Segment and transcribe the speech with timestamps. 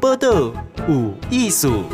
[0.00, 0.52] 报道
[0.88, 1.84] 有艺术。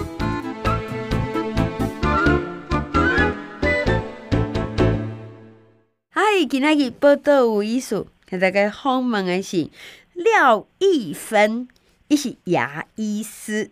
[6.10, 9.68] 嗨，今天日报道有艺术，给大家访问的是
[10.14, 11.68] 廖一芬，
[12.08, 13.70] 伊是牙医师，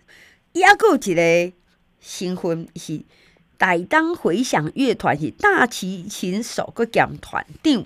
[0.52, 1.52] 伊还有一个
[2.00, 3.02] 新婚是
[3.58, 7.84] 大东回响乐团是大提琴手个兼团长，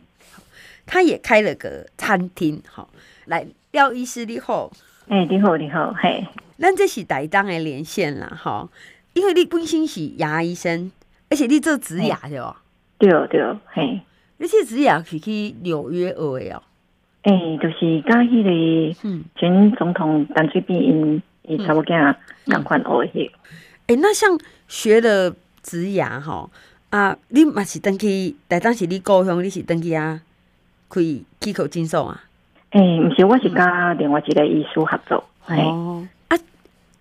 [0.84, 2.90] 他也开了个餐厅，好，
[3.24, 4.70] 来廖医师你好，
[5.08, 6.26] 哎、欸，你好你好，嘿，
[6.58, 8.68] 咱这是台东的连线啦，吼，
[9.12, 10.90] 因为你本身是牙医生，
[11.30, 12.62] 而且你做植牙对吧？
[12.98, 14.00] 对对，嘿，
[14.38, 16.62] 你这植牙是去纽约学的哦，
[17.22, 21.96] 哎、欸，就是甲迄个前总统陈水扁因伊差不多
[22.46, 23.32] 共款学的。
[23.86, 25.34] 哎，那像学了。
[25.66, 26.50] 植牙吼
[26.90, 27.16] 啊！
[27.28, 30.20] 你嘛是登去，台当时你故乡你是登去啊，
[30.90, 31.00] 开
[31.40, 32.22] 去口诊所啊？
[32.74, 35.22] 诶、欸，毋是，我是甲另外一个医师合作。
[35.46, 36.36] 嗯、哦，啊，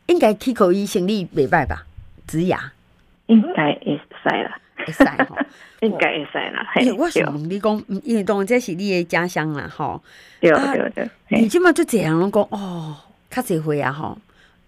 [0.06, 1.84] 应该去口医生你袂歹吧？
[2.28, 2.72] 植牙
[3.26, 5.36] 应该会使啦，会使吼，
[5.82, 6.72] 应该会使啦。
[6.80, 10.00] 因为我想问你讲，因为当然这是你的家乡啦，吼。
[10.40, 11.10] 对对对。
[11.30, 12.96] 你即满就这样拢讲哦，
[13.32, 14.16] 较侪岁啊，吼，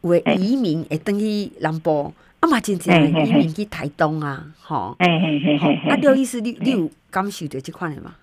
[0.01, 2.11] 有诶移民会登去南部。
[2.39, 4.95] 啊嘛，真正移民去台东啊，吼！
[4.99, 5.89] 嘿嘿嘿嘿嘿。
[5.89, 8.13] 啊，廖医师，你你有感受到这款的吗？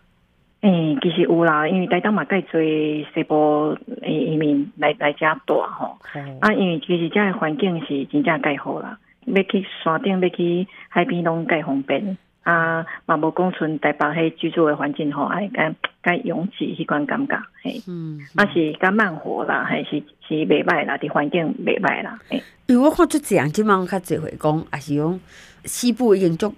[0.62, 5.98] 诶、欸，其实有啦，因为台东嘛，介做西部诶移民来来遮住吼。
[6.40, 8.96] 啊，因为其实遮个环境是真正介好啦，
[9.26, 12.16] 要去山顶，要去海边，拢介方便。
[12.44, 19.90] 啊，嘛无讲像台北迄居住诶环境吼，爱，介介拥挤，迄款感觉，嘿，嗯，啊是较慢活啦，还是
[20.26, 22.42] 是袂歹啦，伫环境袂歹啦，嘿。
[22.66, 25.20] 因为我看出这样，即满较侪会讲，也是讲
[25.64, 26.52] 西部已经足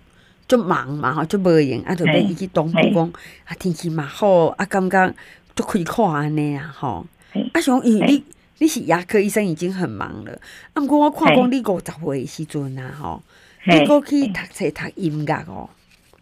[0.56, 3.12] 足忙嘛，吼，足无闲，啊，就要伊去东部讲，
[3.44, 5.12] 啊，天气嘛好，啊，感觉
[5.56, 7.05] 足开阔安尼啊，吼。
[7.52, 8.24] 啊，想伊你
[8.58, 10.32] 你是牙科医生，已经很忙了，
[10.72, 13.22] 啊，毋过我看讲你五十岁时阵啊，吼。
[13.66, 15.69] 你过去读册读音乐哦？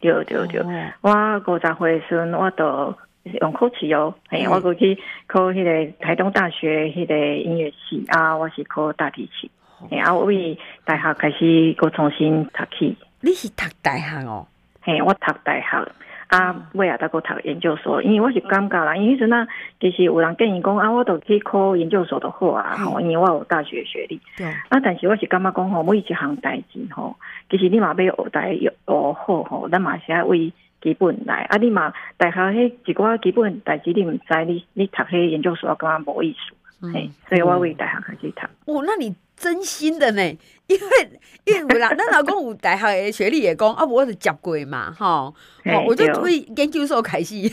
[0.01, 0.61] 对对对，
[1.01, 2.95] 我五十岁时阵，我都
[3.41, 4.15] 用考试哦。
[4.31, 9.51] 嘿，我过去考迄个台东大学迄个音乐系啊，我是考大提琴。
[9.91, 12.97] 嘿，啊，我为大学开始搁重新读起。
[13.25, 14.47] 你是读大学哦？
[14.81, 15.93] 嘿，我读大学。
[16.27, 19.47] 啊，尾啊，再阁读研究所，因为我是感觉啦，因为迄阵啊，
[19.79, 24.21] 其实有人建议讲啊，我都去考研究所就好啊，吼，因为我有大学学历。
[24.37, 24.47] 对。
[24.47, 27.15] 啊，但是我是感觉讲吼，每一项代志吼，
[27.49, 29.13] 其实你嘛要学代学好
[29.45, 31.43] 吼，咱嘛是爱为基本来。
[31.51, 36.91] 啊，你嘛大学迄一寡基本代志你毋知，你你读迄研究所我感觉无意思。
[36.93, 38.73] 嘿，所以我为大学开始读。
[38.73, 40.23] 哦，那你真心的呢？
[40.69, 45.35] 因为因为有人，咱老公有大学的学历也讲啊，我是接过嘛，吼，
[45.67, 47.35] 哦，我就为研究所开始。
[47.35, 47.51] 你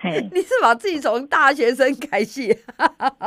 [0.32, 2.46] 你是把自己从大学生开始？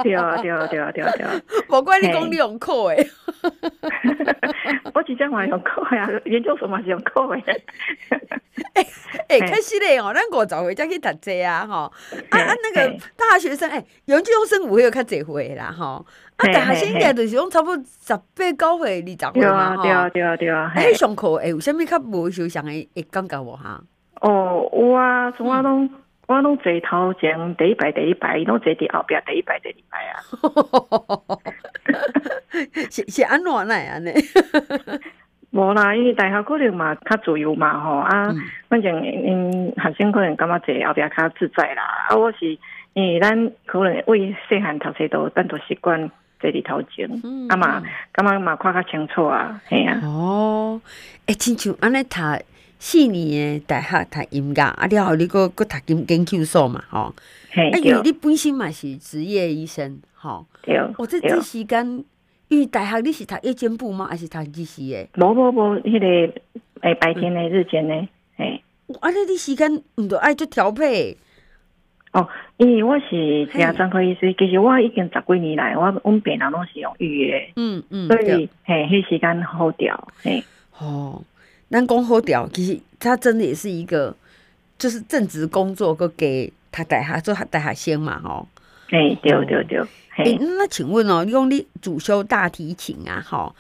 [0.04, 1.42] 对啊对啊对啊对啊对啊！
[1.70, 3.08] 无怪你讲你用考诶，
[4.94, 7.44] 我真正嘛用考呀，研究所嘛是用考诶。
[8.74, 8.88] 诶
[9.40, 11.92] 诶，可惜嘞哦，咱五十岁才去读册啊，吼
[12.30, 16.06] 啊啊那个大学生诶，研究生有会有较侪岁啦，吼。
[16.38, 20.72] 啊，大学生应该就是讲差不多十八九岁、二十岁嘛，对啊，对啊，对啊。
[20.76, 23.82] 哎，上课诶，有啥物较无相像的会感觉无哈？
[24.22, 25.90] 哦，有啊，从我拢
[26.28, 30.22] 我拢坐头前第一排，第一排，伊拢坐伫后壁第一排，第二排啊。
[32.92, 34.12] 是是安怎来安尼？
[35.50, 38.32] 无啦，因为大学可能嘛较自由嘛吼啊，
[38.70, 41.82] 反正因学生可能感觉坐后壁较自在啦。
[42.10, 42.58] 啊，我是
[42.94, 46.12] 因为咱可能为细汉读册都单独习惯。
[46.42, 50.00] 这里头前，嗯啊嘛，感觉嘛看较清楚啊，系啊。
[50.04, 50.82] 哦，
[51.28, 52.18] 诶，亲像安尼读
[52.80, 57.14] 四年诶大学读音乐，啊，了后你搁搁读研研究所嘛，吼。
[57.54, 57.62] 系。
[57.62, 60.46] 啊，因为你本身嘛是职业医生，吼。
[60.64, 60.80] 对。
[60.98, 62.04] 我这这时间，
[62.48, 64.08] 因为大学你是读夜间部吗？
[64.10, 65.08] 还是读日时诶？
[65.18, 66.34] 无无无，迄个
[66.82, 68.64] 诶白天诶日间诶，诶。
[69.00, 71.16] 啊，你你时间毋着爱做调配。
[72.14, 72.28] 哦，
[72.58, 80.44] 因为我是牙专科医师，其实我已经十几年来，我我们病人拢是用预约，嗯嗯，所以嘿，迄时间好调，嘿，
[80.78, 81.24] 哦，
[81.70, 84.14] 咱讲好调，其实他真的也是一个，
[84.78, 88.46] 就是正职工作，个给他带下做带下先嘛，吼，
[88.90, 89.80] 哎，对对对，
[90.18, 93.56] 哎，那请问哦，你讲你主修大提琴啊，吼，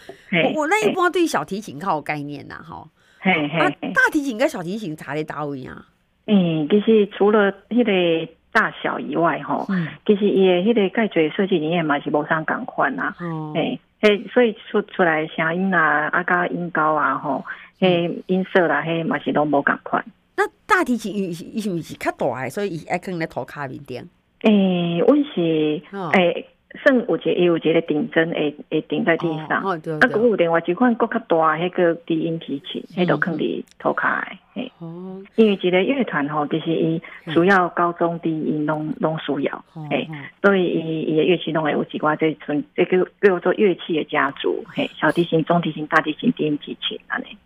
[0.56, 2.90] 我那一般对小提琴较有概念呐，吼，
[3.20, 3.60] 嘿嘿，
[3.94, 5.86] 大提琴跟小提琴差在倒位啊？
[6.28, 8.34] 嗯，其实除了迄个。
[8.52, 9.66] 大小以外，吼，
[10.06, 13.16] 其实伊诶迄个介侪设计理念嘛是无相共款啊，
[13.56, 17.46] 诶，诶，所以出出来声音啊，啊，甲音高啊，吼，
[17.80, 20.04] 诶，音色啦，迄嘛是拢无共款。
[20.36, 24.08] 那大提琴伊是伊是毋是较大诶，所以伊爱放咧涂骹面顶。
[24.44, 25.82] 诶，阮是
[26.14, 26.46] 诶
[26.84, 34.24] 算有一个也有一个顶针会会顶在地上，哦哦、对对啊，佮有另外一款更较大，迄个低音提琴，迄都放伫涂骹
[34.56, 34.72] 诶。
[34.80, 40.08] 哦，因为一个乐团吼，其实伊需要高中低音拢拢需要，嘿，
[40.42, 47.38] 所以伊伊诶乐器拢会有几挂这存这个叫做乐器的家族，嘿，小提琴、中提琴、大提琴、低音提琴安尼。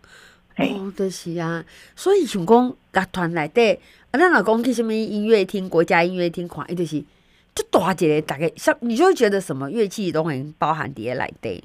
[0.58, 1.64] 哦，就是啊，
[1.96, 3.72] 所以想讲乐团内底，
[4.12, 7.02] 啊，咱若讲去什物音乐厅、国家音乐厅看，伊就是。
[7.56, 11.64] 就大一个，大概像你就会觉得什么乐器都很包含在内底。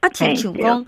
[0.00, 0.86] 啊，亲像讲，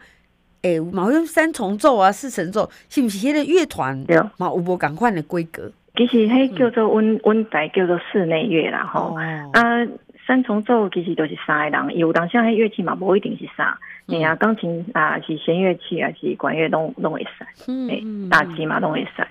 [0.62, 4.02] 诶，毛用三重奏啊，四重奏，是不是迄个乐团？
[4.06, 5.70] 对，嘛有无共款的规格？
[5.94, 9.20] 其实迄叫做阮阮台叫做室内乐啦，吼、哦。
[9.52, 9.86] 啊，
[10.26, 13.66] 三重奏其实都是三个人，有当下迄乐器嘛，无一定是三。
[14.06, 17.46] 你啊，钢琴啊，是弦乐器啊，是管乐拢拢会使。
[17.68, 19.22] 嗯，打击嘛拢会使。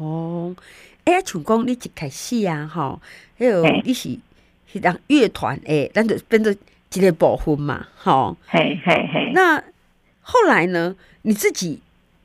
[0.00, 0.52] 哦，
[1.04, 3.00] 哎、欸，像讲你一开始啊，吼，
[3.38, 4.18] 迄个你是。
[4.70, 8.36] 是当乐团诶，咱就变做一个部分嘛，吼。
[8.46, 9.32] 嘿嘿嘿。
[9.34, 9.58] 那
[10.20, 10.94] 后来呢？
[11.22, 11.80] 你自己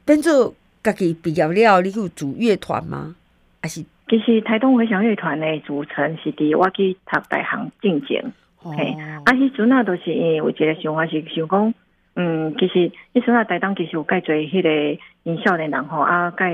[0.05, 0.53] 变做
[0.83, 3.15] 家己毕业了，你有组乐团吗？
[3.61, 8.23] 还是其实台东回响乐团的组成是伫我去读大学进前。
[8.57, 8.95] 嘿，
[9.25, 11.73] 啊，迄阵啊，都是因为有一个想法是想讲，
[12.15, 16.45] 嗯，其实迄阵啊，台东其实有介侪迄个因少年人吼，啊，介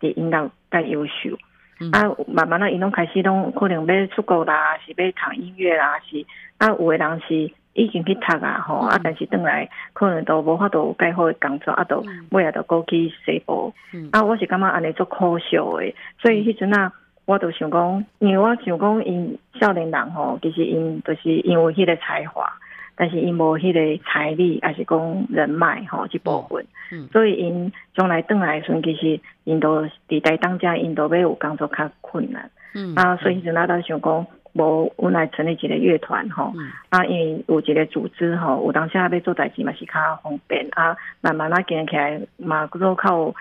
[0.00, 1.38] 伫音乐介优秀。
[1.78, 6.24] 嗯、啊，慢慢啊，因拢开始拢可能要出国啦，是要读音乐啦，是
[6.58, 7.34] 啊，有的人是
[7.74, 13.74] 已经去读啊，吼、嗯，啊，但是转来可能都无法度介好的工作，啊，都尾啊，都过去西部。
[13.92, 16.92] 嗯、啊，我是感觉安尼足可惜的，所以迄阵啊，
[17.26, 22.50] 我都想讲，因为我想讲，因少年人吼，其实因都是因为迄个才华。
[22.96, 32.50] 但是因无迄个财力，还是讲人脉吼，去部分，嗯、所以因将来转来时，其实因都伫台当家，因都要有工作较困难。
[32.74, 43.34] 嗯，啊，所以就那当想讲，无阮来成立一个乐团吼，嗯、啊，因为有一个组织吼，有当下要做代志嘛是较方便啊，慢慢啊建起来嘛，都靠靠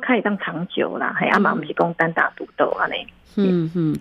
[0.00, 3.06] 可以当长久啦，系啊嘛，毋是讲单打独斗安尼。
[3.36, 3.98] 嗯嗯，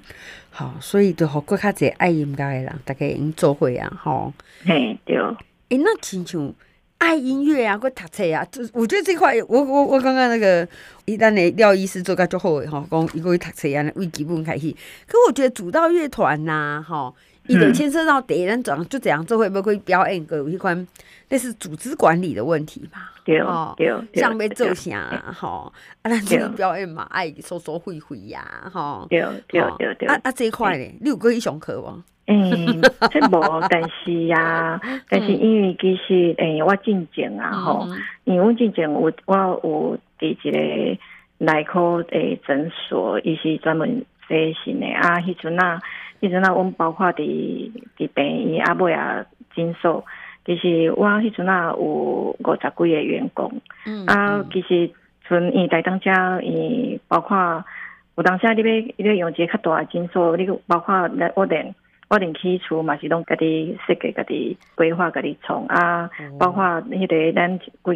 [0.52, 4.34] 好，所以就好过较侪爱音乐的人，大家用做伙啊，吼。
[4.64, 5.18] 嘿，对。
[5.18, 5.36] 诶、
[5.70, 6.54] 欸，那亲像
[7.00, 10.68] 爱音乐啊，搁读册啊，我觉得这块，我我我刚刚那个，
[11.06, 14.72] 伊咱的廖医师做甲足好诶，吼，讲伊个去读册啊，为基本开始。
[15.08, 17.16] 可我觉得主到乐团呐，吼，
[17.48, 20.88] 伊就牵涉到第一，咱怎样就怎样做会不会表演个有一款
[21.30, 23.02] 类似组织管理的问题嘛。
[23.26, 32.04] 对哦，对，像要做啥吼，啊，咱这个表演嘛，爱收收费费呀，吼，对对对对，啊啊，这一块咧，你有过去上课无？
[32.26, 32.82] 诶，
[33.12, 34.80] 这无，但是呀，
[35.10, 37.88] 但是因为其实诶，我进前啊，吼，
[38.26, 40.98] 因为我进前我我有伫一个
[41.38, 45.82] 内科诶诊所，伊是专门洗肾的啊，迄阵啊，
[46.24, 50.06] 迄阵啊，我们包括伫伫病院啊，尾啊诊所。
[50.46, 53.52] 其实我迄阵啊有五十几个员工，
[54.08, 54.90] 啊，其实
[55.28, 57.64] 从伊台东家，伊包括
[58.16, 61.76] 有当时你要你要用一个较大的诊所，你包括我连
[62.10, 65.66] 我连起厝嘛是拢家己设计、家己规划、家己创。
[65.66, 67.94] 啊，嗯、包括迄个咱几个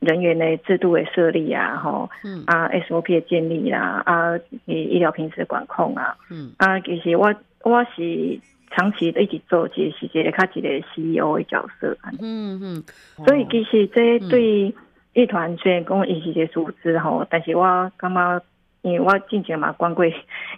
[0.00, 7.32] 人员的制度的设立啊，吼，嗯、啊 SOP 的建立啦，啊，医疗品质管控啊，嗯、啊，其实我
[7.62, 8.40] 我是。
[8.72, 11.98] 长期一直做，其实是一个较一个 CEO 的角色。
[12.20, 12.84] 嗯嗯，
[13.26, 14.72] 所以其实这对
[15.12, 18.40] 乐团虽然讲伊是一个组织吼，但是我感觉，
[18.82, 20.04] 因为我进前嘛管过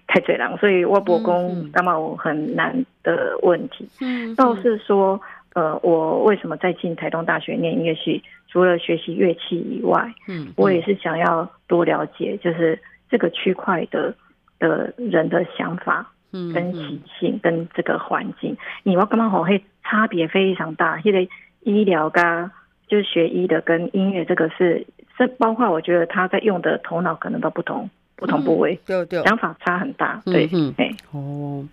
[0.06, 3.88] 太侪人，所以我不讲感觉有很难的问题。
[4.02, 5.18] 嗯，倒是说，
[5.54, 8.22] 呃，我为什么在进台东大学念音乐系？
[8.48, 12.78] 除了学习乐器以外，嗯，我也是想要多了解，就是
[13.10, 14.14] 这个区块的
[14.58, 16.12] 的人的想法。
[16.34, 20.98] 嗯，跟习性跟这个环境，你我刚刚好会差别非常大。
[21.04, 21.28] 因为
[21.60, 22.50] 医疗噶，
[22.88, 24.86] 就是学医的跟音乐这个是，
[25.18, 27.90] 是包括我觉得他在用的头脑可能都不同，
[28.22, 30.22] 不同部位，对对，想法差很大。
[30.24, 31.66] 对，嗯，哎，哦，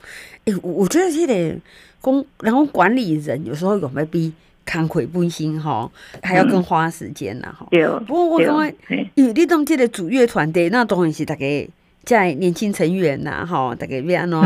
[0.46, 1.56] 哎，我觉得这个
[2.01, 4.34] 公然后管理人有时候有没有比
[4.65, 5.89] 看亏不心哈，
[6.22, 7.68] 还要更花时间呐哈。
[7.72, 11.68] 对，不过我感觉因为你当这个主乐团队，那当然是大概。
[12.06, 14.39] 在年轻成员呐，吼，大概要安怎，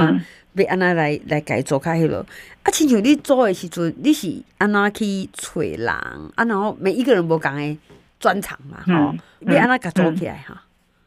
[0.55, 2.17] 要安怎来来改做开迄落。
[2.63, 7.77] 啊，亲像你做的时阵，你是安怎去找人，啊，然后每一个人无共诶
[8.19, 10.61] 专长嘛，吼，你安怎甲做起来哈？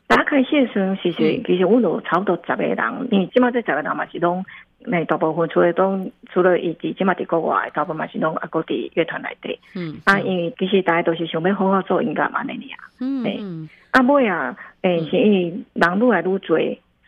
[0.09, 4.45] 打开线时，其实其实我有差不多十个人，因为即马这十个人嘛是拢，
[4.79, 9.59] 那，大部分除了都除了以及即马伫国外，大部分嘛是拢啊，搁伫乐团内底。
[9.75, 12.79] 嗯，啊，因为其实大家都是想要好好做音乐嘛，那里啊。
[13.01, 13.69] 嗯。
[13.91, 15.41] 啊，尾啊，诶、欸，是因为
[15.75, 16.59] 人愈来愈多，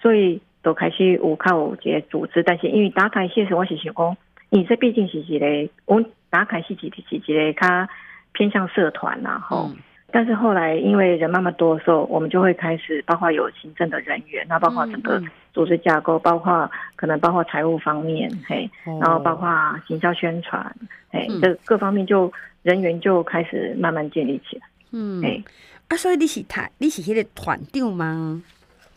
[0.02, 2.43] 所以都开始有靠一个组织。
[2.43, 4.17] 但是因为打开线时，我是想讲，
[4.50, 5.47] 你这毕竟是一个，
[5.85, 7.88] 我打开是几是一个，它
[8.33, 9.71] 偏向社团然后。
[9.71, 9.76] 嗯
[10.10, 15.22] 但是后来，因为人慢慢多的时候，我们就会开始，包括有行政的人员，那包括整个
[15.52, 19.46] 组织架构，包括可能包括财务方面，嘿，然后包括
[19.86, 20.74] 行销宣传，
[21.10, 24.66] 哎，这各方面就人员就开始慢慢建立起来。
[24.92, 25.44] 嗯，哎，
[25.88, 28.42] 啊，所以你是团，你是那个团长吗？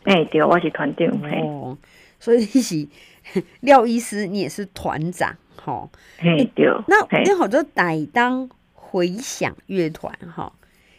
[0.04, 1.06] 哎，对，我是团长。
[1.42, 1.76] 哦，
[2.18, 2.88] 所以你是
[3.60, 5.86] 廖医师，你也是团长，哈。
[6.20, 6.66] 哎，对。
[6.88, 10.50] 那那好多担当回响乐团，哈。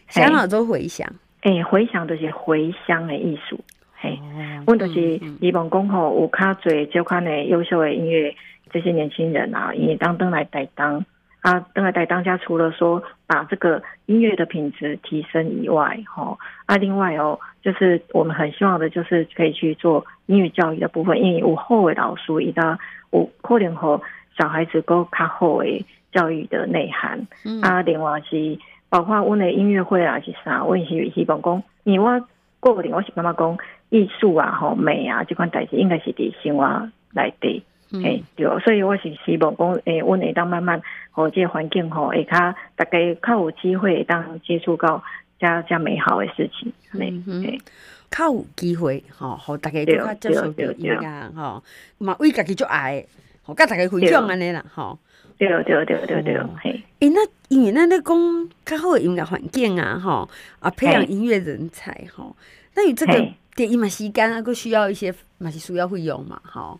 [0.08, 1.08] 想好做回想，
[1.42, 3.58] 哎，回想就是回乡的艺术，
[3.96, 4.18] 嘿，
[4.66, 8.34] 我就是希望讲吼，有较侪这款的优秀的音乐，
[8.70, 11.04] 这些年轻人啊，也当登来带当
[11.40, 22.78] 啊，登来带当家，除了说把这个音乐的品质提升以外，吼啊，另外哦，就是我们很希望的，就是可以去做音乐教育的部分，因为有好的老师，伊个
[23.10, 24.00] 有可能和
[24.38, 28.58] 小孩子够较好的教育的内涵，嗯、啊，另外是。
[28.94, 30.58] 包括阮的音乐会啊，是啥？
[30.58, 32.22] 阮是希望讲，因为
[32.60, 33.58] 我个人我是感觉讲
[33.88, 45.02] 艺术啊、吼美啊这款代志，应该是伫生活内底，哎、嗯，对，所以我是希望讲，诶、欸，阮会当慢慢，吼，这个环境吼，会较大家较有机会当接触到
[45.40, 47.58] 加加美好的事情，嗯嗯，
[48.12, 51.60] 较有机会，吼，好大家较接受到音乐，吼，
[51.98, 53.04] 嘛为家己做爱，
[53.42, 54.96] 好甲大家分享安尼啦，吼。
[55.36, 56.82] 对对对对对，嘿。
[57.00, 60.28] 诶，那因为咱咧讲较好的音乐环境啊，吼
[60.60, 62.34] 啊，培养音乐人才，吼。
[62.74, 63.12] 那你这个
[63.54, 66.78] 电音嘛时间啊，佫需要一些嘛是需要费用嘛，吼。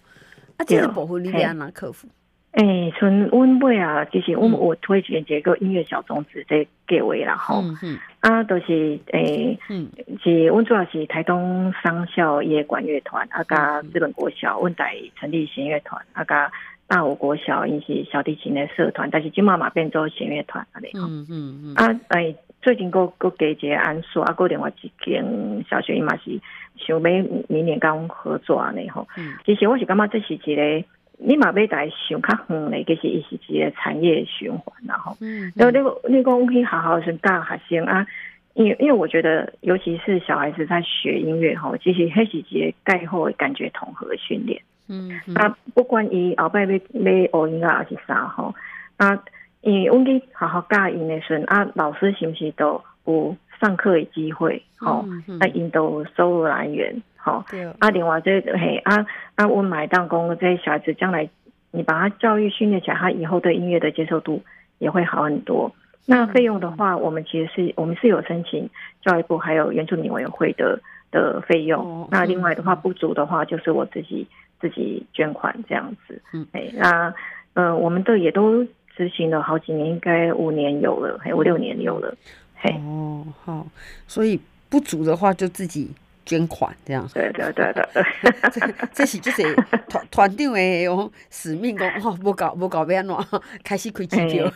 [0.57, 2.09] 啊，这个部分你要安怎克服？
[2.53, 7.63] 诶，从阮尾啊，其实阮有推荐一个音乐小种子这计划啦，吼。
[7.83, 7.99] 嗯。
[8.21, 9.91] 啊，都是诶，嗯
[10.23, 16.51] 是阮主要是台东商校夜管乐团，啊，加日本国小，阮在成立弦乐团，啊，加。
[16.87, 21.75] 大武国小一些小提琴的社团，但是今妈妈变做弦乐团啊，嗯嗯嗯。
[21.75, 25.25] 啊，哎，最近个个给一个安数啊，个另外一间
[25.69, 26.39] 小学伊嘛是
[26.77, 29.09] 想要明年跟合作啊，然后，
[29.47, 30.85] 其实我是感觉这是一个
[31.17, 38.07] 你嘛要在想较远的，其实伊是一个产业循环，然后，嗯，然后你个你讲可以好好去教学生啊，
[38.53, 44.61] 因为因为我觉得，尤其是小孩子在学音乐吼，其实还是一个盖后的感觉统合训练。
[44.87, 48.55] 嗯，啊，不管伊后摆要要学音乐还是啥吼，
[48.99, 49.19] 啊，
[49.63, 54.63] 因为阮去好好教因的时阵，啊，老师是不是都有上课的机会？
[54.77, 55.07] 吼，
[55.41, 55.83] 啊，引导
[56.15, 57.43] 收入来源，吼，
[57.79, 61.27] 啊，另外这嘿，啊，啊，阮买当工这些小孩子将来，
[61.71, 64.43] 你把他教育训练起来，他以后对音乐的接受度
[64.79, 65.75] 也会好很多。
[66.07, 68.69] 那费用的话，我们其实是我们是有申请
[69.01, 70.79] 教育部还有原住民委员会的
[71.11, 72.07] 的费用。
[72.11, 74.29] 那另外的话不足的话，就是我自己。
[74.65, 77.15] 自己捐款这样子，嗯，哎，那，
[77.53, 78.65] 呃，我们的也都
[78.97, 82.17] 执行了好几年，应该五年有了，还有五六年有了，
[82.57, 83.67] 嘿，哦，好，
[84.07, 84.41] 所以
[84.71, 85.91] 不足的话就自己
[86.25, 87.85] 捐款这样，对对对对，
[88.51, 88.61] 这
[88.93, 89.43] 这是就是
[89.89, 93.23] 团团长的有使命工，哦，不搞不搞变喏，
[93.65, 94.51] 开始开支票。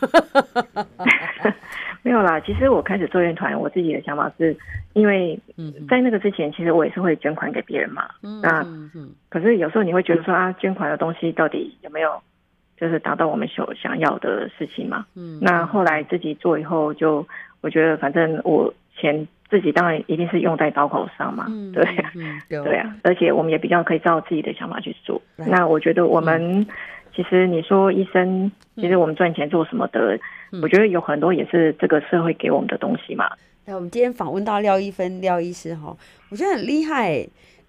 [2.01, 4.55] 没有啦，其实我开始做乐团，我自己的想法是，
[4.93, 5.37] 因为
[5.89, 8.09] 在那个之前，其实我也是会捐款给别人嘛。
[8.23, 12.21] 嗯，那嗯可是有时候你会觉得说啊，捐款的东西到底有没有，
[12.77, 15.05] 就是达到我们所想要的事情嘛？
[15.15, 17.27] 嗯，那后来自己做以后，就
[17.59, 21.45] 我觉得反正我钱自己当然一定是用在刀口上嘛。
[21.49, 21.83] 嗯， 对，
[22.47, 25.21] 对啊，而且我们也比较可以照自己的想法去做。
[25.37, 26.65] 那我觉得我们
[27.15, 30.19] 其实你说医生，其实我们赚钱做什么的？
[30.61, 33.29] 我觉得有很多也是这个社会给我们的东西嘛。
[33.65, 35.95] 那我们今天访问到廖一芬廖医师哈，
[36.31, 37.17] 我觉得很厉害，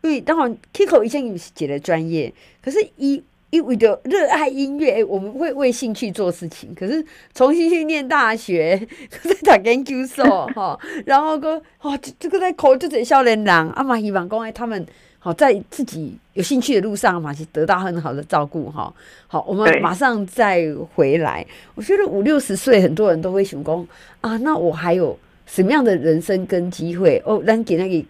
[0.00, 2.32] 因为当然 Kiko 医生也是的专业，
[2.62, 6.74] 可是一一为的热爱音乐，我们会为兴趣做事情。
[6.74, 7.04] 可是
[7.34, 8.80] 重新去念大学，
[9.22, 14.86] 在打研究所哈，然后个哇，这个在考这些少年人啊嘛，希望讲哎他们。
[15.22, 18.90] 好，在自己有兴趣的路上嘛，是得到很好的照顾哈。
[19.26, 21.46] 好，我们马上再回来。
[21.74, 23.86] 我觉得五六十岁，很多人都会想讲
[24.22, 25.14] 啊，那我还有
[25.44, 27.22] 什么样的人生跟机会？
[27.26, 28.08] 哦，让给那个，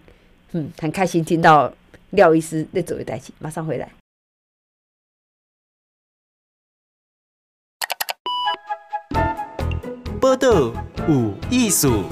[0.52, 1.72] 嗯，很开心听到
[2.10, 3.99] 廖医师在走一代起，马上回来。
[10.30, 10.72] 报道
[11.08, 12.04] 有艺术。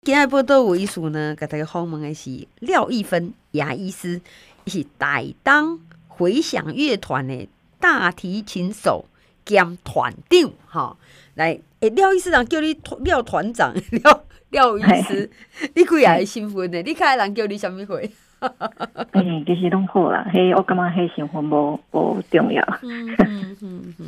[0.00, 4.22] 今日报道有艺术呢，给大家访问的是廖一芬牙医师，
[4.64, 5.78] 伊是台东
[6.08, 7.46] 回响乐团的
[7.78, 9.04] 大提琴手
[9.44, 10.52] 兼团长。
[10.68, 10.96] 哈，
[11.34, 15.30] 来，诶、欸，廖医师人叫你廖团长，廖廖医师，
[15.76, 16.80] 你几个身份呢？
[16.80, 18.10] 你看人叫你什么会？
[19.12, 22.62] 嗯，其实拢好啦，嘿，我感觉嘿生活无无重要。
[22.82, 24.06] 嗯嗯嗯嗯。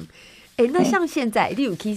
[0.57, 1.95] 哎、欸，那像现在，你有去，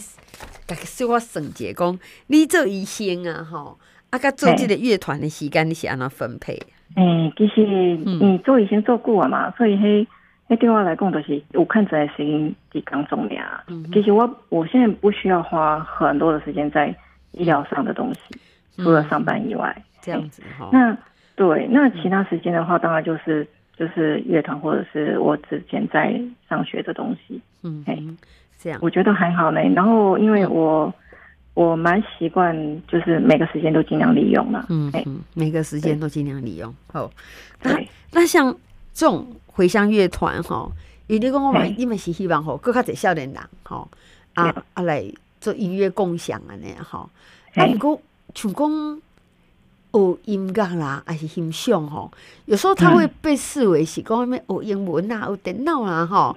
[0.66, 3.78] 大概说我省节工，你做医生啊，吼，
[4.10, 6.58] 啊，甲做这个乐团的时间，你是安怎分配？
[6.96, 10.08] 嗯，其实你做医生做久啊嘛，所以嘿，
[10.48, 13.44] 嘿对我来讲，就是有看起来时间几刚重要。
[13.94, 16.96] 其实我我现在不需要花很多的时间在
[17.34, 18.20] 医疗上的东西，
[18.82, 20.70] 除了上班以外，这样子哈。
[20.72, 20.98] 那
[21.36, 23.46] 对，那其他时间的话，当然就是
[23.78, 27.42] 就是乐团或者是我之前在上学的东西。
[27.64, 27.98] 嗯，哎。
[28.58, 29.62] 这样我觉得还好呢。
[29.76, 30.92] 然后因为我
[31.54, 32.56] 我蛮习惯，
[32.88, 34.66] 就是每个时间都尽量利用了。
[34.70, 36.74] 嗯嗯，每个时间都尽量利用。
[36.88, 37.12] 好，
[37.62, 37.78] 那
[38.12, 38.56] 那像
[38.94, 40.72] 这种回乡乐团哈，
[41.08, 43.88] 有你讲我们你们是希望吼，更加侪少年人吼
[44.34, 45.04] 啊啊来
[45.40, 47.08] 做音乐共享啊那样哈。
[47.56, 48.02] 啊，如果
[48.34, 49.02] 像讲。
[49.96, 52.12] 学音乐啦，还是欣赏吼？
[52.46, 56.36] 有时候他会被视为是讲咩学英文啊，学电脑啦，哈，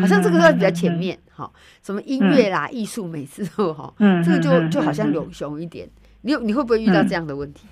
[0.00, 1.50] 好像这个是比较前面，哈，
[1.82, 5.88] 什么音乐啦、艺术、美术，哈，这个就就好像有熊一点。
[6.20, 7.66] 你你会不会遇到这样的问题？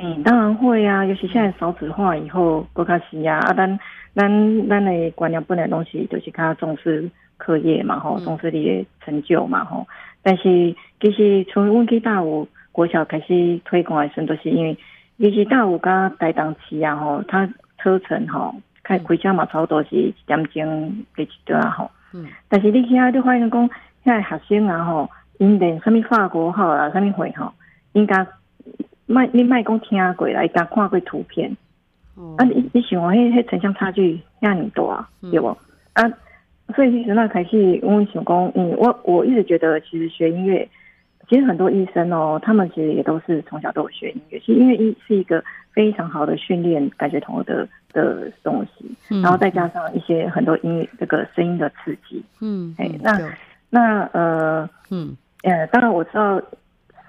[0.00, 3.78] 嗯，当然会啊，尤其现在少子化以后，更加是啊，啊，咱
[4.16, 9.86] 咱咱的观念本来东西就是较重视课业嘛，吼，重视你的成就嘛，吼。
[10.22, 12.48] 但是其实从问题大五。
[12.72, 14.76] 国小开始推广的时候，都是因为
[15.18, 17.46] 尤其大五加台东期啊，吼，它
[17.78, 21.90] 车程吼开开车嘛，差不多是一点钟几多啊，吼。
[22.14, 22.26] 嗯。
[22.48, 23.70] 但是你现在就发现讲，
[24.02, 27.52] 现在学生啊，吼，因连什么法国号啊，什么会吼，
[27.92, 28.26] 应该
[29.06, 31.54] 卖你卖讲听过来，加看过图片。
[32.14, 32.34] 哦。
[32.38, 35.56] 啊，你你想讲，迄迄城乡差距遐尼大，对无？
[35.92, 36.10] 啊，
[36.74, 40.66] 所以其实那开始，我想讲，嗯，我我一直觉得，其实学音乐。
[41.32, 44.38] 其实很多医生哦，他们其实也都是从小都有学音乐。
[44.40, 53.18] 其实音乐一是一个非常好的训练感觉统合的的东西，嗯、然后再加上一些很多音乐这个声音的刺激，嗯，哎，那
[53.70, 56.38] 那呃，嗯呃，当然我知道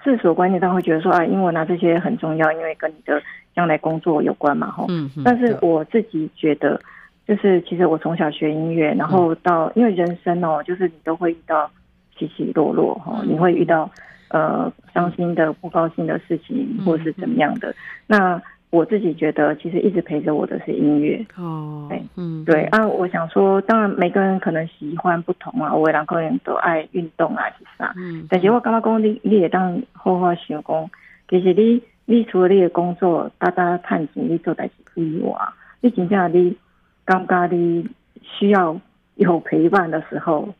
[0.02, 3.20] 世俗观念当然会觉得说啊，英文啊这些很重要，因为跟你的
[3.54, 6.80] 将来工作有关嘛，哈，嗯，但是我自己觉得，
[7.28, 11.70] 就是其实我从小学音乐，然后到、嗯、因为人生哦，就是你都会遇到。
[12.16, 13.90] 起起落落哈，你会遇到
[14.34, 17.72] 呃伤心的、不高兴的事情，或是怎么样的。
[18.08, 21.86] 那我自己觉得，其实一直陪着我的是音乐哦。
[21.88, 22.84] 对，嗯，对啊。
[22.84, 25.72] 我想说，当然每个人可能喜欢不同啊。
[25.72, 27.92] 我两个人都爱运动啊，其实啊？
[27.96, 28.26] 嗯。
[28.28, 30.90] 但是我刚刚讲你，你也当好好想讲，
[31.28, 35.38] 其实你你除了你的工作，大家探钱，你做代志以外，
[35.80, 36.56] 你真正你
[37.04, 37.88] 刚刚你
[38.20, 38.76] 需要
[39.14, 40.52] 有陪伴的时候。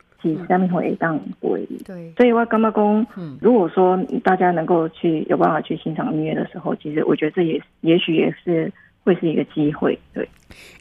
[0.48, 8.72] 下面会当对，对，所以我刚刚讲，嗯，如果说大家能够去有办法去欣赏音乐的时候，其实我觉得这也也许也是
[9.04, 10.28] 会是一个机会，对。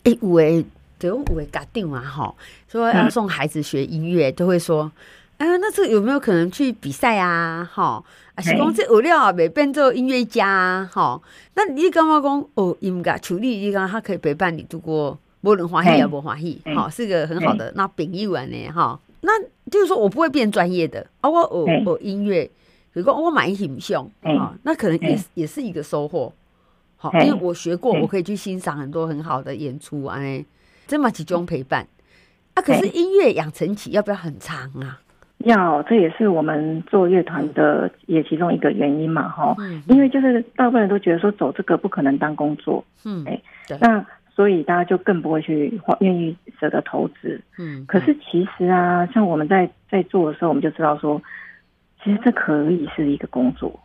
[0.04, 0.66] 哎、欸，有诶，
[1.00, 2.34] 对，有诶，家长嘛，哈，
[2.68, 4.92] 说要送孩子学音乐，嗯、都会说，
[5.38, 7.68] 哎、啊，那这有没有可能去比赛啊？
[7.72, 8.04] 哈，
[8.36, 10.90] 啊，是讲这有料啊，没变做音乐家啊？
[10.94, 11.22] 哈，
[11.56, 19.00] 那你刚刚讲哦，音乐处理，你讲他可以陪伴你度过无论欢喜也无欢喜，好，是个很好的那朋友呢，哈。
[19.26, 22.50] 那就是说我不会变专业的啊，我我我音乐，
[22.92, 26.32] 如果我蛮欣赏啊，那可能也也是一个收获。
[26.98, 30.20] 好，因为我学过，我可以去欣赏很多很好的演出啊，
[30.88, 31.88] 这么集中陪伴
[32.54, 32.62] 啊。
[32.62, 35.00] 可是音乐养成期要不要很长啊？
[35.38, 39.56] 要，这也是我们做乐团的也其中一个原因嘛，哈。
[39.88, 43.42] 因为就是大部分人都觉得说走这个不可能当工作，嗯，哎，
[43.80, 44.06] 那。
[44.36, 47.42] 所以大家就更不会去花，愿意舍得投资。
[47.60, 51.22] 嗯，可是其实啊，像我们在在做的时候，我们就知道说，
[52.02, 53.78] 其实这可以是一个工作，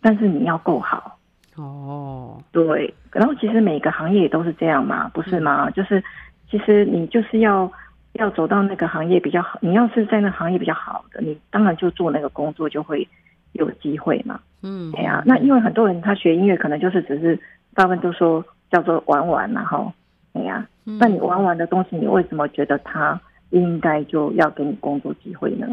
[0.00, 1.18] 但是你要够好。
[1.56, 2.94] 哦，对。
[3.10, 5.66] 然后其实每个行业也都是这样嘛，不是吗？
[5.66, 6.00] 嗯、就是
[6.48, 7.68] 其实你就是要
[8.12, 13.08] 要走到那个行业比较好，你要是在那行业比较好的，你当然就做那个工作就会
[13.52, 14.38] 有机会嘛。
[14.62, 15.24] 嗯，对啊。
[15.26, 17.36] 那因为很多人他学音乐，可能就是只是
[17.74, 18.44] 大部分都说。
[18.70, 19.92] 叫做玩玩，然后，
[20.34, 23.20] 哎呀，那你玩完的东西，你为什么觉得他
[23.50, 25.66] 应该就要给你工作机会呢？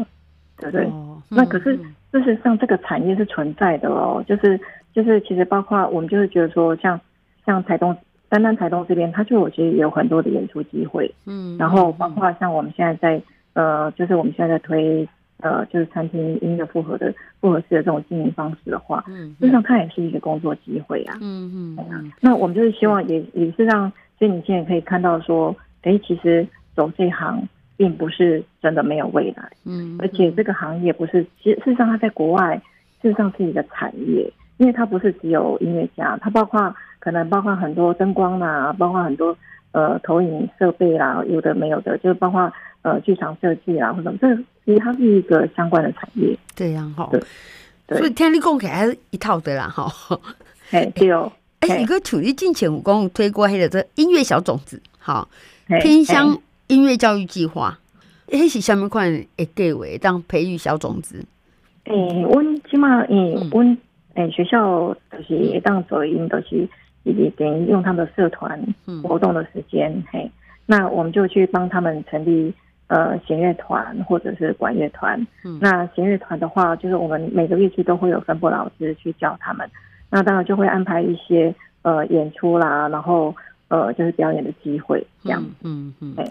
[0.56, 0.86] 对不对？
[0.86, 1.76] 哦、那可是
[2.10, 4.24] 事实上，这个产业是存在的哦。
[4.26, 4.58] 就是
[4.94, 6.98] 就是，其实包括我们就是觉得说像，
[7.44, 7.96] 像像台东、
[8.28, 11.12] 单单台东这边，它就我觉得也有很多的演出机会。
[11.26, 13.22] 嗯，然后包括像我们现在在
[13.54, 15.08] 呃，就是我们现在在推。
[15.38, 21.18] 呃，就是餐厅音乐复合的复合式的这种经营方式的话，嗯，实际上它也是一个工作机会啊。
[21.20, 27.42] 嗯嗯，嗯，那我们就是希望也也是让，所以你现在可以看到说，哎，其实走这行
[27.76, 29.50] 并不是真的没有未来。
[29.64, 32.54] 嗯，而且这个行业不是，其实事实上它在国外
[33.02, 39.36] 事实上是一个产业，因为它不是只有音乐家，它包括可能包括很多灯光啦，包括很多
[39.72, 42.48] 呃投影设备啦，有的没有的，就包括
[42.82, 46.38] 呃剧场设计啦或者什么，这其实它是一个相关的产业。
[46.54, 47.10] 这样哈，
[47.88, 49.92] 对，所以听你讲起来还是一套的啦哈。
[50.70, 51.32] 哎，对哦。
[51.62, 55.28] 哎，一个处理进前武功推过黑的这音乐小种子，好，
[55.80, 57.78] 偏乡音乐教育计划，
[58.26, 61.24] 那是什么款诶计划当培育小种子？
[61.84, 63.78] 诶、欸，阮起码，诶，阮
[64.14, 66.68] 诶学校就是当做因，都是
[67.04, 68.60] 以及等于用他们的社团
[69.04, 70.30] 活动的时间，嗯、嘿，
[70.66, 72.52] 那我们就去帮他们成立
[72.88, 75.24] 呃弦乐团或者是管乐团。
[75.44, 79.70] 嗯，那弦乐团的话，就是我们每个乐器都会有分部老师去教他们。
[80.12, 83.34] 那当然就会安排一些呃演出啦，然后
[83.68, 85.42] 呃就是表演的机会这样。
[85.62, 86.30] 嗯嗯，嗯。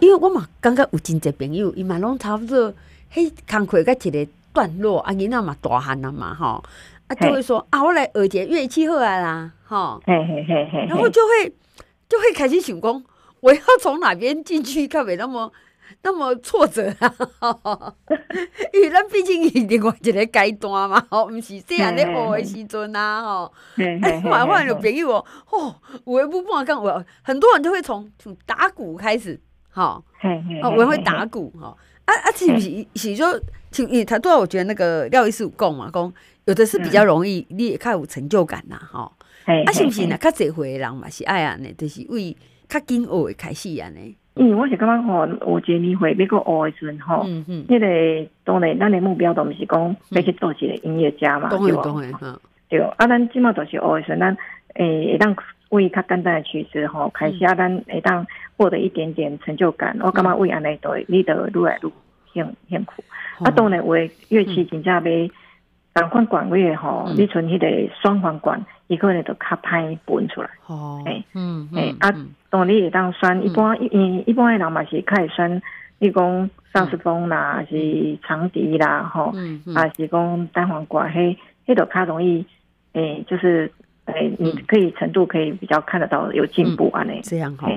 [0.00, 2.72] 因为我嘛刚刚有真侪朋友，伊嘛拢差不多，
[3.10, 4.26] 嘿，工课甲一个。
[4.56, 6.64] 段落啊，囡仔嘛大汉了嘛，吼，
[7.08, 10.00] 啊就会说啊，我来学个乐器好啊啦，哈，
[10.88, 11.52] 然后就会
[12.08, 13.04] 就会开始想讲，
[13.40, 15.52] 我要从哪边进去，可别那么
[16.02, 17.94] 那么挫折啊，
[18.72, 30.02] 因为咱毕竟是另外一个阶段嘛，吼，毋是细汉咧学的时阵啊，吼，哎，换换有朋友哦，吼，我也不不讲，我很多人都会从从打鼓开始，吼，
[30.62, 33.40] 哦，我会打鼓，吼，啊啊，是不是是说。
[33.78, 36.10] 因为他对我觉得那个廖医师有讲嘛，讲
[36.46, 39.12] 有的是比较容易，你也较有成就感呐，吼。
[39.44, 40.16] 啊，是不是呢？
[40.16, 42.34] 较侪回的人嘛是爱安尼，就是为
[42.70, 44.16] 较紧学的开始安尼。
[44.38, 51.82] 嗯，我是感觉吼，有一个年会要过学的时阵吼，嗯嗯，那个当然咱的目标都毋是讲要去做一个音乐家嘛，对吧？
[52.68, 54.36] 对，啊，咱起码都是学的时阵，咱
[54.74, 55.34] 诶，会当
[55.70, 58.26] 为较简单的曲子吼开始啊，咱会当
[58.58, 59.96] 获得一点点成就感。
[60.02, 61.90] 我感觉为安尼对，你都愈来愈
[62.34, 63.02] 辛辛苦。
[63.38, 65.00] 啊，当然，为乐器真正要
[65.96, 70.50] 同款管位吼，你像迄个双簧管，伊可能就较歹分出来。
[70.66, 72.12] 哦，诶，嗯，诶，啊，
[72.50, 75.62] 当你会当选一般，一一般的人嘛是较会选，
[75.98, 79.32] 你讲萨斯风啦，是长笛啦，吼，
[79.74, 82.44] 啊是讲单簧管，迄迄都较容易，
[82.92, 83.72] 诶，就是
[84.04, 87.20] 诶，你可以程度可以比较看得到有进步安尼。
[87.22, 87.68] 这样哈。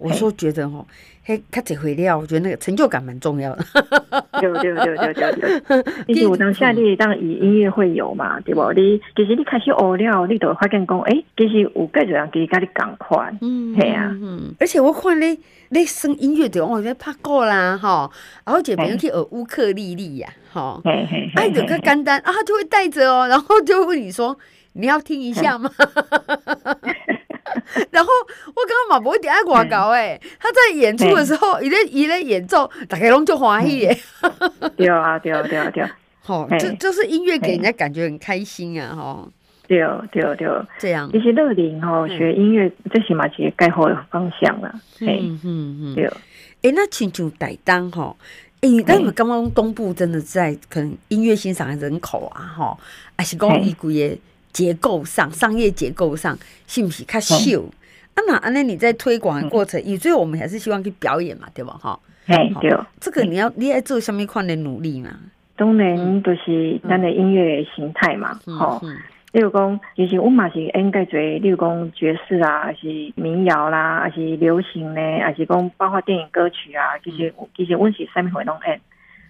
[0.00, 0.84] 我说觉得吼，
[1.28, 3.64] 嘿，看这回料，我觉得那个成就感蛮重要的。
[4.40, 6.04] 对对对对对对。
[6.14, 8.72] 其实我当下你当以音乐会友嘛，对不？
[8.74, 13.36] 你其实你开始学了，你都会发现讲，哎，其实有介多人其实跟你共款。
[13.40, 14.54] 嗯，系啊，嗯。
[14.60, 15.36] 而且我看你
[15.70, 18.08] 你生音乐的，我觉得拍过啦，哈。
[18.44, 20.80] 然后这边又去学乌克丽丽呀，哈。
[20.84, 21.42] 嘿嘿嘿。
[21.42, 24.38] 哎，有个简单啊，他就会带着哦，然后就问你说，
[24.74, 25.68] 你要听一下吗？
[27.90, 28.10] 然后
[28.48, 33.98] 我刚刚嘛不会点爱广告诶，他在演出的时候，伊咧伊咧演奏，大家拢就欢喜耶。
[34.76, 35.90] 对啊，对啊，对啊，对啊。
[36.22, 39.28] 好，这就是音乐给人家感觉很开心啊，吼。
[39.68, 39.78] 对
[40.12, 40.48] 对对，
[40.78, 41.10] 这样。
[41.10, 44.72] 其实乐龄哦，学音乐最起码是该好的方向了。
[45.00, 45.94] 嗯嗯嗯。
[45.94, 46.06] 对。
[46.62, 48.14] 哎，那请求台东哈，
[48.60, 52.78] 哎，但是刚刚东部真的在可能音乐欣赏的人口啊，哈，
[53.18, 54.16] 还是讲一股也。
[54.56, 56.34] 结构上，商业结构上，
[56.66, 57.34] 是不是较少？
[58.14, 61.76] 啊，那安尼你在推广的过程，以最后我们还是希望去表演嘛，对吧？
[61.78, 65.10] 哈，哎，对，这个你要你要做什么款的努力嘛？
[65.56, 68.80] 当然都是咱的音乐形态嘛，吼。
[69.32, 78.80] 例如讲，其实我嘛是应该做，例如讲爵士啊，还是民谣啦，还是流行呢，还是讲包括电影歌曲啊，其实其实我是啥物会拢演。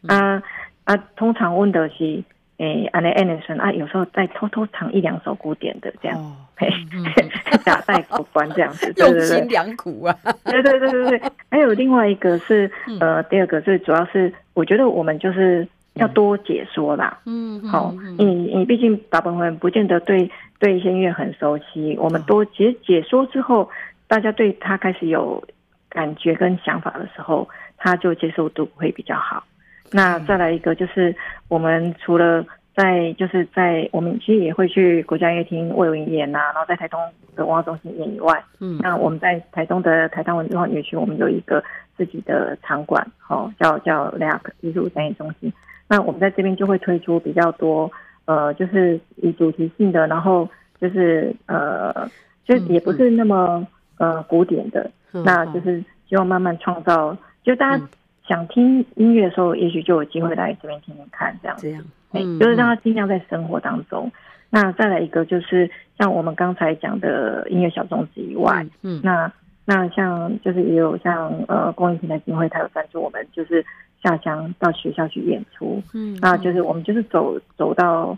[0.07, 0.41] 啊
[0.85, 2.23] 啊，通常问的是。
[2.59, 6.69] 诶，安尼安尼算啊，有时候再偷偷唱一两首古典的这样，嘿，
[7.65, 10.17] 打败过关这样子， 用心良苦啊。
[10.45, 17.19] 对对对对对，还有另外一个是，呃，第二个最主要是，我觉得我们就是要多解说啦。
[17.27, 23.69] 嗯，好，你你毕竟大部分人不见得对对一些音乐很熟悉，我们多解解说之后，
[24.09, 25.45] 大家对他开始有
[25.91, 29.45] 感觉跟想法的时候，他就接受度会比较好。
[29.93, 31.15] 那再来一个就是，
[31.49, 32.45] 我们除了
[32.75, 37.01] 在就是在我们其实也会去国家音乐厅为我演呐，然后在台东
[37.35, 41.63] 的文化中心演以外，嗯，那我们在台东的台东文化园区，我们有一个
[41.97, 45.53] 自己的场馆，好，叫叫 LAC 艺术展演中心。
[45.89, 47.91] 那我们在这边就会推出比较多，
[48.27, 50.49] 呃，就是以主题性的，然后
[50.81, 52.11] 就是呃，
[52.45, 53.67] 就也不是那么
[53.99, 54.91] 呃古典的，
[55.25, 57.85] 那就是希望慢慢创造，就大家。
[58.29, 61.57] 想听音乐的时候，也许就有机会来这边听听看，这样。
[61.57, 61.73] 子，
[62.13, 64.11] 嗯，就是让他尽量在生活当中。
[64.51, 69.31] 那再来一个，就是像我们刚才讲的音乐小种子以外，嗯，那
[69.65, 73.65] 那像就是也有像呃公益平台基金会，他有赞助我们，就是
[74.03, 78.17] 下乡到学校去演出，嗯，那就是我们就是走走到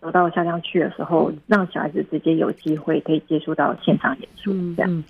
[0.00, 5.04] 走到下乡去的时候，嗯、让小孩子直接有机会可以接触到现场演出，这样。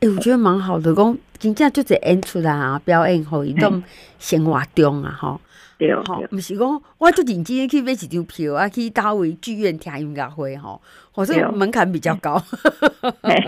[0.00, 3.82] 欸，我觉得蛮好的，讲真正就这演出来啊，表演好一种
[4.18, 5.40] 生活中啊，吼。
[5.76, 10.80] 对，吼，不是讲我就认真去买一张票啊，去大卫剧院听音乐会吼，
[11.12, 12.42] 或者门槛比较高。
[13.22, 13.40] 哎，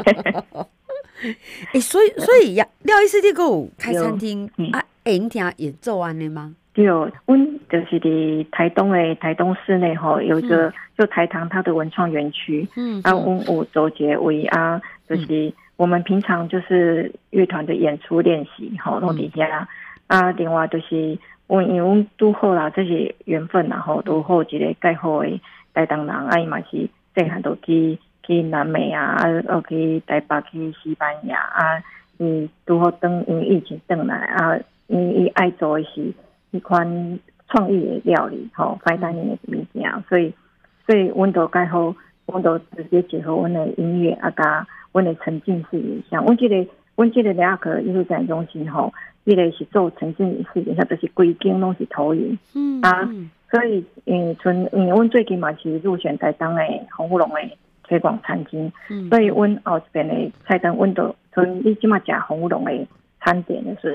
[1.81, 6.55] 所以所以呀，廖医师你有开餐厅啊，演听演奏安尼吗？
[6.73, 19.67] 对，阮就是伫台东诶，台东市内吼有一个就台糖它的文创园区，嗯，啊，阮有周杰伟啊，就是我们平常就是乐团的演出练习吼，弄底下
[20.09, 21.19] 啊，另外就是。
[21.47, 25.41] 我因为阮拄好啦，这些缘分然后拄好一个介好诶
[25.75, 31.83] 台东人，啊伊嘛是细汉都去去南美啊，啊，去台北去西班牙啊，
[32.19, 36.13] 伊拄好等因疫情转来啊，因伊爱做诶是
[36.53, 40.33] 一款创意诶料理，吼，fine dining 诶物件，所以
[40.87, 41.93] 所以阮都介好，
[42.31, 46.67] 阮都直接结合阮的音乐啊，甲阮的沉浸式影像，阮记得
[46.97, 48.93] 阮记得两个艺术展中心吼。
[49.25, 53.07] 一个是做沉浸式，影像，就是规间拢是投影，嗯啊，
[53.51, 57.37] 所以嗯，从嗯，阮最近嘛是入选台东的红乌龙的
[57.85, 62.73] 推广餐厅，嗯，所以阮后一边的菜单，阮都从你即马食红乌龙的
[63.21, 63.95] 餐点的时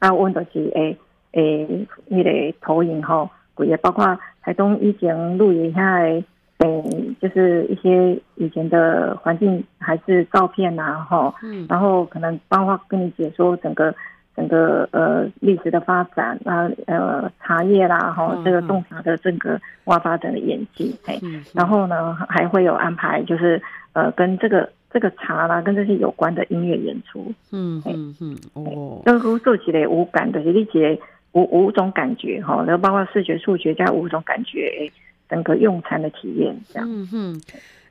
[0.00, 0.96] 候，啊，阮都是诶
[1.32, 6.24] 诶，迄个投影吼，规个包括台东以前录影下诶，
[6.58, 13.94] 诶，就是一些以前的环境还是照片呐，哈，嗯，然后可能包括跟你解说整个。
[14.34, 21.20] 整个呃历史的发展啊，呃茶叶啦，哈，这个洞察的整个挖发展的演进，嘿，
[21.52, 23.60] 然后呢还会有安排，就是
[23.92, 30.98] 呃跟这个这个茶啦，跟这些有关的音乐演出，嗯嗯嗯，哦，那个做起来五感的，理解
[31.32, 34.90] 五五种感觉哈，然后包括视觉、触觉加五种感觉，
[35.32, 37.40] 整个用餐的体验这样，嗯哼，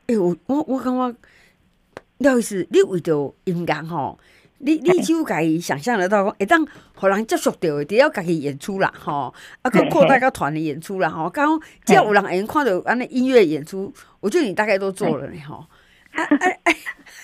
[0.06, 1.16] 哎，我我我感觉
[2.20, 4.20] 廖医师，你为着音乐吼。
[4.64, 15.66] 你你只有家己想象得到讲，会当互人接触到，得要家己演出啦，吼，啊，个扩大个团的演出啦，吼，刚刚只要有人会看到安尼音乐演出，我觉得你大概都做了呢，吼。
[16.12, 16.60] 哎哎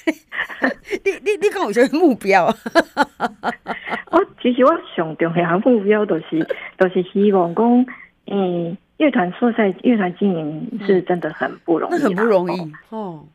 [0.05, 0.71] 哎，
[1.05, 2.47] 你你你讲有啥目标？
[4.09, 6.43] 我其实我上重要目标都是
[6.75, 7.85] 都是希望讲，
[8.25, 13.25] 嗯，乐团说在乐团经营是真的很不容易，很不容易哦。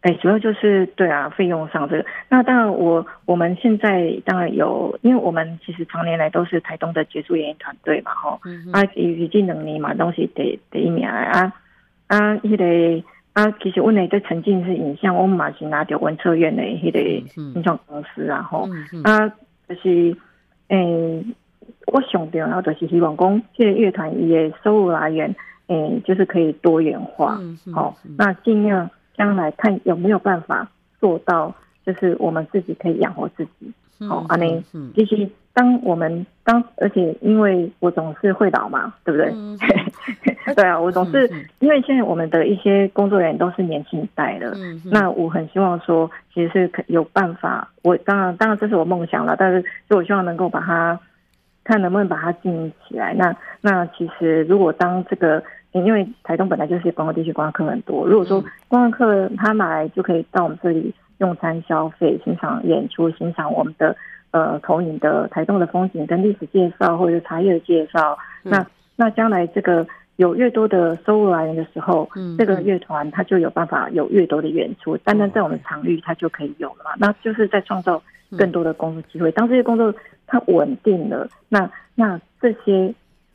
[0.00, 2.04] 哎、欸，主要就是对啊，费用上这个。
[2.28, 8.72] 那当然我，我我们现在当然有，因为我们其实常年来都是台东的杰出演艺团队嘛，吼、嗯哼。
[8.72, 11.52] 啊，已经能力嘛，东西得得一年啊
[12.08, 13.04] 啊，迄、那个
[13.34, 19.02] 啊，其实我那个沉浸式影像，我们嘛是拿到文策院的迄个影像公司啊，吼、嗯哼。
[19.04, 19.28] 啊，
[19.68, 20.16] 就是
[20.66, 21.24] 诶、欸，
[21.86, 25.34] 我想到然后就是希望讲，这个乐团伊的收入来源，
[25.66, 27.38] 诶、欸，就是可以多元化，
[27.74, 28.90] 好，那尽量。
[29.14, 30.66] 将来看有没有办法
[30.98, 33.70] 做到，就是我们自己可以养活自己。
[34.08, 34.60] 好，阿内，
[34.94, 39.30] 其实当我们当，而且因为我总是会老嘛，对不对？
[39.36, 39.56] 嗯、
[40.56, 47.70] 对啊，我总是因为现在我们的一些工作人员都是年轻一代的，嗯、那我很希望说，其实是可有办法。
[47.82, 50.98] 我当然，当然这是我梦想了，但是就我希望能够把它
[51.64, 53.14] 看能不能把它经营起来。
[53.14, 55.42] 那那其实如果当这个。
[55.72, 58.06] 因为台东本来就是观光地区，观光客很多。
[58.06, 63.96] 如果说观光客他来就可以到我们这里用餐消费、欣赏演出、欣赏我们的
[64.32, 74.96] 呃投影的台东的风景跟历史介绍或者茶叶的介绍，嗯、那那将来这个有越多的收入来源的时候，嗯、这个乐团它就有办法有越多的演出。
[74.98, 76.90] 单单在我们场域，它就可以有了嘛。
[76.98, 78.02] 那就是在创造
[78.36, 79.30] 更多的工作机会。
[79.32, 79.94] 当这些工作
[80.26, 82.94] 它稳定了，那那这些。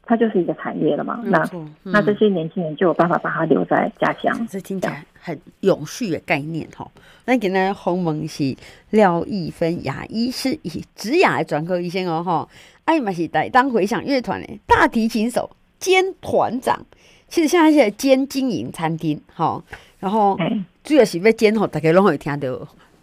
[0.10, 6.90] 它就是一个产业了嘛，那、嗯、那这些年轻人就有办法把它留在家乡，这听起来很永续的概念哈。
[7.26, 8.56] 那给呢，鸿蒙是
[8.92, 12.48] 廖亦芬牙医师，以植牙的专科医生哦哈。
[12.86, 16.86] 哎嘛是台东回响乐团的大提琴手兼团长，
[17.28, 19.63] 其实现在是兼经营餐厅哈。
[20.00, 20.38] 然后
[20.84, 22.48] 主要是要兼吼，大家拢会听到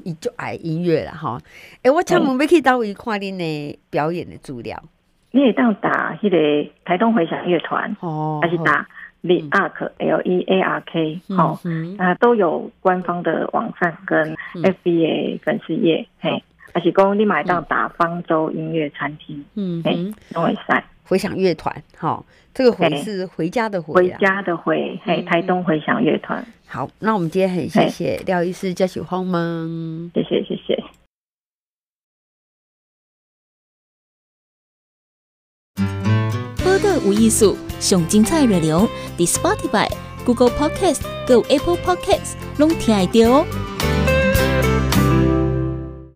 [0.04, 1.40] 伊就爱音乐了哈。
[1.82, 4.80] 哎，我请问要去到位看恁的表演的资料。
[5.32, 8.86] 你也当打迄个台东回响乐团，哦，还是打
[9.22, 11.58] The Ark L E A R K，好，
[11.98, 30.84] 啊，都有官方的网站跟 F B A 粉丝页，嘿，还是讲你买到打方舟音乐餐厅，嗯，嘿，都会赛回响乐团，好，这个回是回家的回，回家的回，嘿，台东回响乐团，好，那我们今天很谢谢廖医师嘉许鸿蒙，谢谢谢谢。
[37.06, 39.86] 有艺术，上精彩内容，伫 Spotify、
[40.24, 43.73] Google Podcast、有 Apple Podcast，拢听得到哦。